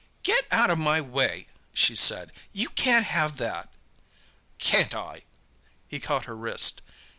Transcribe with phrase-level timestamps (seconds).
[0.23, 1.45] "Get out of my way,"
[1.75, 3.69] she said—"you can't have that!"
[4.57, 5.25] "Can't I!"
[5.87, 6.81] He caught her wrist.